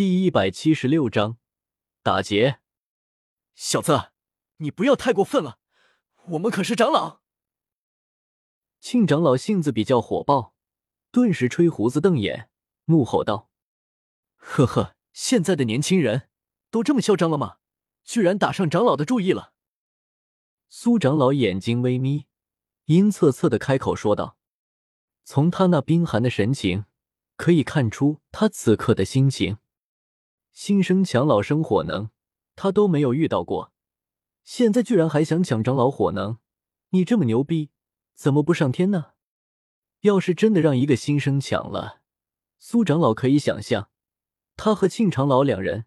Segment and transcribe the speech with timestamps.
[0.00, 1.36] 第一百七十六章
[2.02, 2.60] 打劫。
[3.54, 4.12] 小子，
[4.56, 5.58] 你不要太过分了，
[6.28, 7.20] 我们可是长老。
[8.78, 10.54] 庆长老性子比较火爆，
[11.10, 12.48] 顿时吹胡子瞪眼，
[12.86, 13.50] 怒吼道
[14.40, 16.30] ：“呵呵，现在的年轻人
[16.70, 17.58] 都这么嚣张了吗？
[18.02, 19.52] 居然打上长老的主意了！”
[20.70, 22.24] 苏长老眼睛微眯，
[22.86, 24.38] 阴恻恻的开口说道
[25.24, 26.86] ：“从他那冰寒的神情，
[27.36, 29.58] 可以看出他此刻的心情。
[30.62, 32.10] 新生抢老生火能，
[32.54, 33.72] 他都没有遇到过，
[34.44, 36.36] 现在居然还想抢长老火能，
[36.90, 37.70] 你这么牛逼！”
[38.12, 39.12] 怎么不上天呢？
[40.00, 42.02] 要是真的让一个新生抢了，
[42.58, 43.88] 苏长老可以想象，
[44.54, 45.86] 他和庆长老两人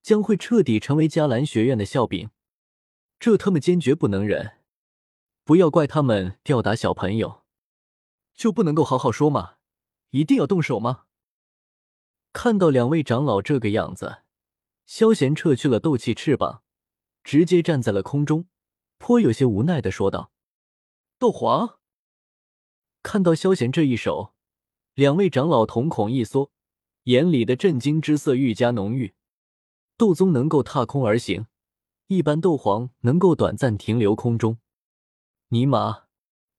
[0.00, 2.30] 将会彻底成为迦兰学院的笑柄。
[3.20, 4.60] 这他妈坚决不能忍！
[5.44, 7.42] 不要怪他们吊打小朋友，
[8.34, 9.56] 就不能够好好说吗？
[10.08, 11.04] 一定要动手吗？
[12.38, 14.18] 看到两位长老这个样子，
[14.84, 16.62] 萧贤撤去了斗气翅膀，
[17.24, 18.46] 直接站在了空中，
[18.98, 20.30] 颇有些无奈的说道。
[21.18, 21.78] 斗皇
[23.02, 24.34] 看到萧贤这一手，
[24.92, 26.52] 两位长老瞳孔一缩，
[27.04, 29.14] 眼里的震惊之色愈加浓郁。
[29.96, 31.46] 斗宗能够踏空而行，
[32.08, 34.58] 一般斗皇能够短暂停留空中。
[35.48, 36.02] 尼玛，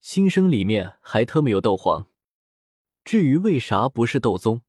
[0.01, 2.07] 新生里面还特么有斗皇？
[3.03, 4.63] 至于为啥不是斗宗，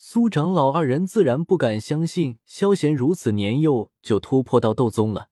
[0.00, 5.28] 苏长老二人自然不敢相信萧贤如此年幼就突破到斗宗了，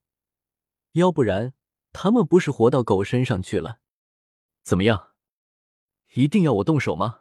[0.92, 1.54] 要不然。
[1.92, 3.78] 他们不是活到狗身上去了？
[4.64, 5.12] 怎么样？
[6.14, 7.20] 一定要我动手吗？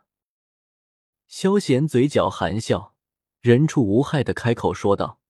[1.28, 2.96] 萧贤嘴角含笑，
[3.40, 5.22] 人畜无害的开口说道：“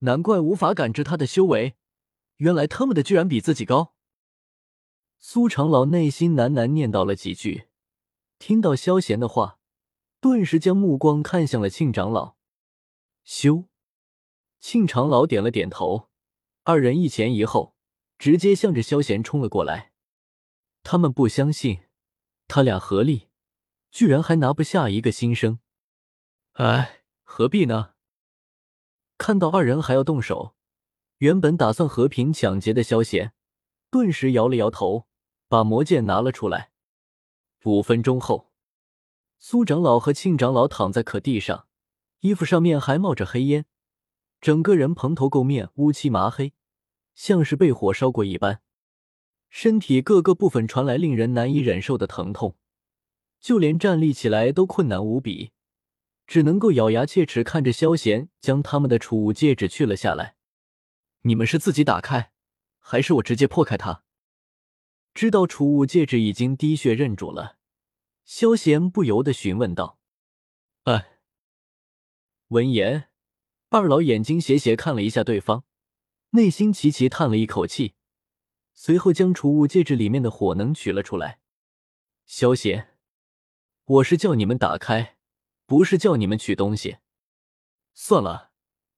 [0.00, 1.76] 难怪无法感知他的修为，
[2.38, 3.94] 原来他们的居然比自己高。”
[5.20, 7.68] 苏长老内心喃喃念叨了几句，
[8.38, 9.60] 听到萧贤的话，
[10.20, 12.36] 顿时将目光看向了庆长老。
[13.24, 13.64] 修，
[14.60, 16.08] 庆长老点了点头，
[16.64, 17.74] 二人一前一后。
[18.18, 19.92] 直接向着萧贤冲了过来，
[20.82, 21.80] 他们不相信
[22.48, 23.28] 他俩合力，
[23.90, 25.58] 居然还拿不下一个新生。
[26.54, 27.90] 哎，何必呢？
[29.18, 30.54] 看到二人还要动手，
[31.18, 33.34] 原本打算和平抢劫的萧贤，
[33.90, 35.06] 顿时摇了摇头，
[35.46, 36.72] 把魔剑拿了出来。
[37.64, 38.50] 五分钟后，
[39.38, 41.66] 苏长老和庆长老躺在可地上，
[42.20, 43.66] 衣服上面还冒着黑烟，
[44.40, 46.52] 整个人蓬头垢面，乌漆麻黑。
[47.14, 48.60] 像是被火烧过一般，
[49.48, 52.56] 身体各个部分传来令人难以忍受的疼痛，
[53.40, 55.52] 就连站立起来都困难无比，
[56.26, 60.36] 只能够咬牙切齿看着萧贤将他们的储物戒指取了下来。
[61.22, 62.32] 你们是自己打开，
[62.78, 64.02] 还是我直接破开它？
[65.14, 67.55] 知道储物戒指已经滴血认主了，
[68.26, 70.00] 萧贤不由得询问道
[70.82, 71.20] ：“哎。”
[72.48, 73.08] 闻言，
[73.70, 75.64] 二老眼睛斜斜看了一下对方。
[76.30, 77.94] 内心齐齐叹了一口气，
[78.74, 81.38] 随后将储物戒指里面的火能取了出来。
[82.26, 82.98] 萧贤，
[83.84, 85.16] 我是叫你们打开，
[85.64, 86.98] 不是叫你们取东西。
[87.94, 88.50] 算了，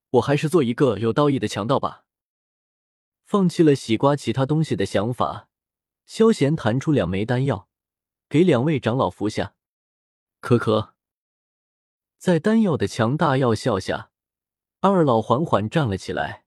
[0.09, 2.05] 我还是做一个有道义的强盗吧。
[3.25, 5.49] 放弃了洗刮其他东西的想法，
[6.07, 7.68] 萧贤弹出两枚丹药，
[8.29, 9.55] 给两位长老服下。
[10.39, 10.93] 可可，
[12.17, 14.11] 在丹药的强大药效下，
[14.81, 16.45] 二老缓缓站了起来。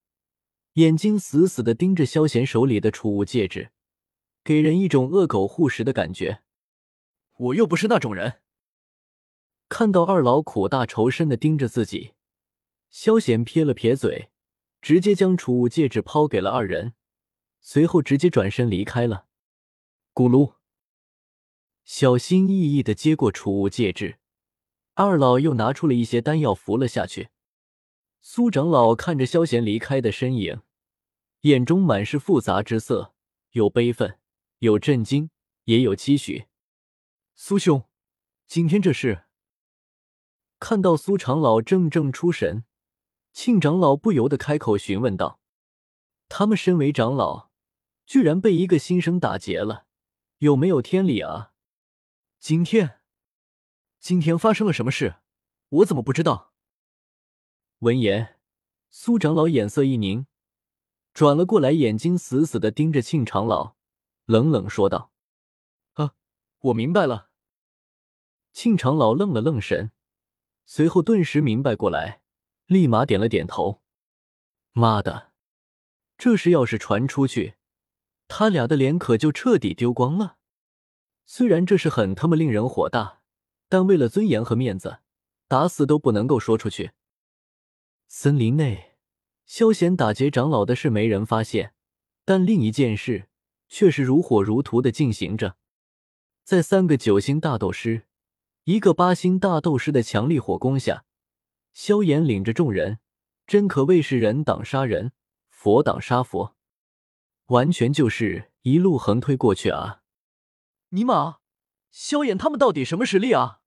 [0.75, 3.72] 眼睛死死的盯着萧贤手里的储物戒指，
[4.42, 6.42] 给人一种恶狗护食的感觉。
[7.37, 8.41] 我又不是那种人。
[9.69, 12.15] 看到二老苦大仇深的盯着自己，
[12.88, 14.31] 萧贤撇了撇嘴，
[14.81, 16.94] 直接将储物戒指抛给了二人，
[17.60, 19.26] 随后直接转身离开了。
[20.15, 20.54] 咕噜，
[21.84, 24.19] 小心翼翼的接过储物戒指，
[24.94, 27.31] 二老又拿出了一些丹药服了下去。
[28.20, 30.60] 苏长老看着萧贤离开的身影，
[31.41, 33.15] 眼中满是复杂之色，
[33.50, 34.19] 有悲愤，
[34.60, 35.31] 有震惊，
[35.65, 36.47] 也有期许。
[37.34, 37.84] 苏兄，
[38.47, 39.25] 今天这事……
[40.60, 42.65] 看到苏长老怔怔出神，
[43.33, 45.41] 庆长老不由得开口询问道
[46.28, 47.51] ：“他们身为长老，
[48.07, 49.86] 居然被一个新生打劫了，
[50.39, 51.52] 有没有天理啊？
[52.42, 52.98] 今天，
[54.00, 55.21] 今天发生了什么事？
[55.68, 56.53] 我怎么不知道？”
[57.78, 58.41] 闻言，
[58.91, 60.27] 苏长老眼色一凝，
[61.15, 63.77] 转了过来，眼睛死死的盯着庆长老，
[64.24, 65.12] 冷冷说道
[65.94, 66.16] ：“啊，
[66.62, 67.30] 我明白了。”
[68.53, 69.92] 庆长老愣了愣神，
[70.66, 72.22] 随后顿时明白过来，
[72.66, 73.84] 立马点了点头。
[74.72, 75.30] 妈的，
[76.18, 77.54] 这事要是传出去，
[78.27, 80.38] 他俩的脸可就彻底丢光了。
[81.34, 83.23] 虽然这是很他妈令人火大，
[83.71, 84.99] 但为了尊严和面子，
[85.49, 86.91] 打死都不能够说出去。
[88.07, 88.97] 森林内，
[89.47, 91.73] 萧贤打劫长老的事没人发现，
[92.27, 93.31] 但另一件事
[93.67, 95.57] 却是如火如荼的进行着。
[96.45, 98.03] 在三个九星大斗师、
[98.65, 101.07] 一个八星大斗师的强力火攻下，
[101.73, 102.99] 萧炎领着众人，
[103.47, 105.13] 真可谓是人挡杀人，
[105.49, 106.55] 佛挡杀佛，
[107.47, 110.02] 完全就是一路横推过去啊！
[110.94, 111.39] 尼玛，
[111.91, 113.60] 萧炎他们到底什么实力啊？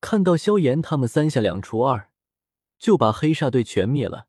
[0.00, 2.10] 看到萧炎他们三下两除二。
[2.76, 4.26] 就把黑煞队全灭了。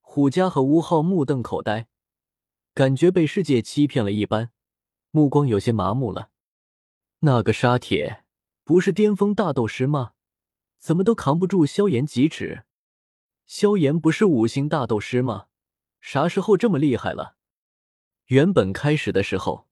[0.00, 1.88] 虎家和吴昊目瞪口呆，
[2.74, 4.50] 感觉被世界欺骗了一般，
[5.10, 6.30] 目光有些麻木了。
[7.20, 8.24] 那个沙铁
[8.64, 10.12] 不是巅峰大斗师吗？
[10.78, 12.64] 怎么都扛不住萧炎几尺？
[13.46, 15.46] 萧炎不是五星大斗师吗？
[16.02, 17.36] 啥时候这么厉害了？
[18.26, 19.67] 原本开始的时候，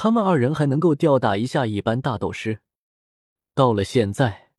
[0.00, 2.60] 他们二人还能够吊打一下一般大斗师，
[3.52, 4.52] 到了现在。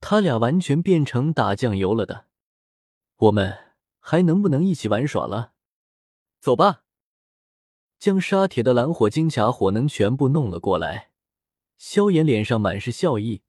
[0.00, 2.24] 他俩完全变成打酱油了的，
[3.16, 5.52] 我们还能不能一起玩耍了？
[6.40, 6.84] 走吧！
[7.98, 11.10] 将沙铁的蓝火、金甲火能全部弄了过来。
[11.76, 13.42] 萧炎脸上满是笑意，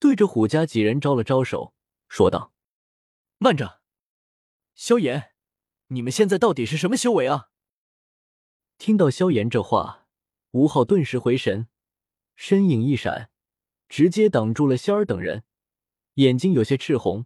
[0.00, 1.74] 对着虎家几人招了招手，
[2.08, 2.52] 说道
[3.38, 3.78] ：“慢着，
[4.74, 5.30] 萧炎，
[5.88, 7.50] 你们现在到底是什么修为啊？”
[8.78, 10.01] 听到萧炎这话，
[10.52, 11.66] 吴昊顿时回神，
[12.34, 13.30] 身影一闪，
[13.88, 15.44] 直接挡住了仙儿等人。
[16.14, 17.24] 眼睛有些赤红，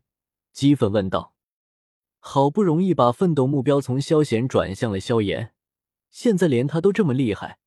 [0.53, 1.35] 激愤问道
[2.21, 5.53] ：“好不容易把奋斗目标从萧贤转向了萧炎，
[6.09, 7.59] 现在连他都这么厉害，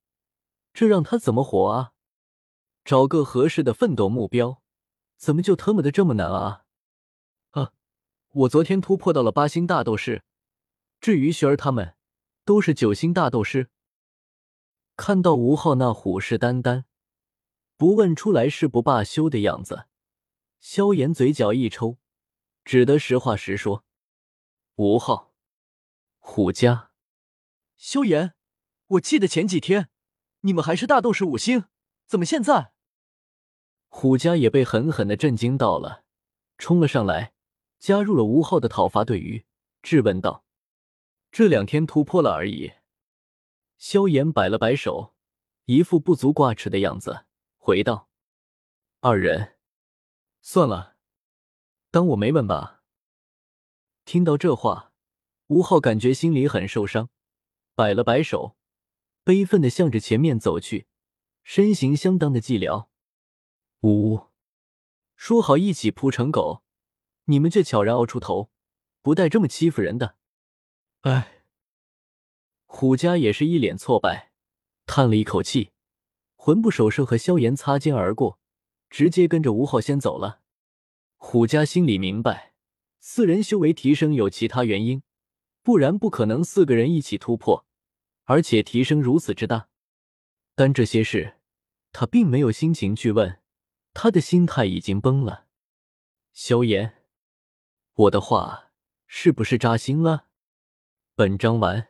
[0.73, 1.91] 这让他怎么活啊？
[2.85, 4.61] 找个合适的奋斗目标，
[5.17, 6.63] 怎么就特么的这么难啊？”
[7.51, 7.73] 啊，
[8.29, 10.23] 我昨天突破到了八星大斗士，
[11.01, 11.95] 至于雪儿他们，
[12.45, 13.69] 都是九星大斗师。
[14.99, 16.83] 看到吴昊那虎视眈眈、
[17.77, 19.85] 不问出来誓不罢休的样子。
[20.59, 21.99] 萧炎嘴角一抽，
[22.65, 23.85] 只得实话实说
[24.75, 25.31] ：“吴昊，
[26.17, 26.91] 虎家，
[27.77, 28.33] 萧炎，
[28.87, 29.87] 我记得前几天
[30.41, 31.63] 你们还是大斗士五星，
[32.05, 32.73] 怎么现在？”
[33.87, 36.03] 虎家也被狠狠的震惊到了，
[36.57, 37.31] 冲了上来，
[37.79, 39.47] 加入了吴昊的讨伐队伍，
[39.81, 40.43] 质问道
[41.31, 42.73] ：“这两天突破了而已。”
[43.79, 45.15] 萧炎摆了摆手，
[45.63, 47.25] 一副不足挂齿的样子，
[47.57, 48.09] 回道
[48.99, 49.55] ：“二人。”
[50.43, 50.97] 算了，
[51.89, 52.83] 当我没问吧。
[54.03, 54.91] 听到这话，
[55.47, 57.09] 吴昊感觉心里很受伤，
[57.73, 58.57] 摆了摆手，
[59.23, 60.87] 悲愤的向着前面走去，
[61.43, 62.89] 身形相当的寂寥。
[63.79, 64.27] 呜呜，
[65.15, 66.63] 说好一起扑成狗，
[67.25, 68.51] 你们却悄然熬出头，
[69.01, 70.17] 不带这么欺负人的。
[71.01, 71.38] 哎，
[72.71, 74.31] 虎家也是一脸挫败，
[74.85, 75.71] 叹了一口气，
[76.35, 78.39] 魂不守舍和萧炎擦肩而过。
[78.91, 80.41] 直接跟着吴昊先走了。
[81.17, 82.53] 虎家心里明白，
[82.99, 85.03] 四人修为提升有其他原因，
[85.61, 87.65] 不然不可能四个人一起突破，
[88.23, 89.67] 而且提升如此之大。
[90.55, 91.37] 但这些事
[91.91, 93.39] 他并没有心情去问，
[93.93, 95.47] 他的心态已经崩了。
[96.31, 97.03] 萧炎，
[97.93, 98.71] 我的话
[99.05, 100.27] 是不是扎心了？
[101.15, 101.88] 本章完。